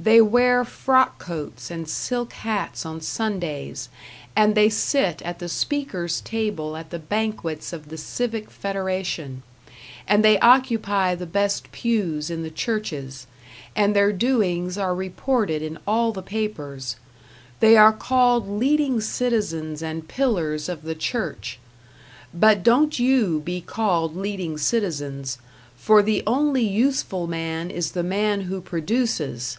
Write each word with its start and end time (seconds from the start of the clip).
They 0.00 0.20
wear 0.20 0.64
frock 0.64 1.18
coats 1.18 1.72
and 1.72 1.88
silk 1.88 2.32
hats 2.32 2.86
on 2.86 3.00
Sundays, 3.00 3.88
and 4.36 4.54
they 4.54 4.68
sit 4.68 5.20
at 5.22 5.40
the 5.40 5.48
speakers' 5.48 6.20
table 6.20 6.76
at 6.76 6.90
the 6.90 7.00
banquets 7.00 7.72
of 7.72 7.88
the 7.88 7.96
Civic 7.96 8.48
Federation, 8.48 9.42
and 10.06 10.24
they 10.24 10.38
occupy 10.38 11.16
the 11.16 11.26
best 11.26 11.72
pews 11.72 12.30
in 12.30 12.44
the 12.44 12.50
churches, 12.50 13.26
and 13.74 13.90
their 13.96 14.12
doings 14.12 14.78
are 14.78 14.94
reported 14.94 15.62
in 15.62 15.80
all 15.84 16.12
the 16.12 16.22
papers; 16.22 16.94
they 17.58 17.76
are 17.76 17.92
called 17.92 18.48
leading 18.48 19.00
citizens 19.00 19.82
and 19.82 20.06
pillars 20.06 20.68
of 20.68 20.82
the 20.82 20.94
church. 20.94 21.58
But 22.32 22.62
don't 22.62 23.00
you 23.00 23.40
be 23.40 23.60
called 23.60 24.14
leading 24.16 24.58
citizens, 24.58 25.38
for 25.76 26.02
the 26.04 26.22
only 26.24 26.62
useful 26.62 27.26
man 27.26 27.68
is 27.68 27.90
the 27.90 28.04
man 28.04 28.42
who 28.42 28.60
produces. 28.60 29.58